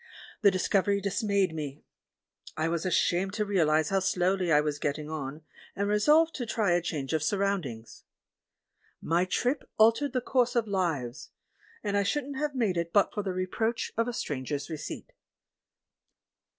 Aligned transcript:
The 0.41 0.49
discovery 0.49 0.99
dismayed 0.99 1.53
me. 1.53 1.83
I 2.57 2.69
was 2.69 2.87
ashamed 2.87 3.33
to 3.33 3.45
realise 3.45 3.89
how 3.89 3.99
slowly 3.99 4.51
I 4.51 4.59
was 4.59 4.79
getting 4.79 5.11
on, 5.11 5.43
and 5.75 5.87
resolved 5.87 6.33
to 6.37 6.45
try 6.47 6.71
a 6.71 6.81
change 6.81 7.13
of 7.13 7.21
sur 7.21 7.37
roundings. 7.37 8.03
JNIy 9.03 9.29
trip 9.29 9.69
altered 9.77 10.13
the 10.13 10.19
course 10.21 10.55
of 10.55 10.67
lives— 10.67 11.29
and 11.83 11.95
I 11.95 12.01
shouldn't 12.01 12.37
have 12.37 12.55
made 12.55 12.77
it 12.77 12.91
but 12.91 13.13
for 13.13 13.21
the 13.21 13.31
reproach 13.31 13.91
of 13.95 14.07
a 14.07 14.13
stranger's 14.13 14.71
receipt. 14.71 15.13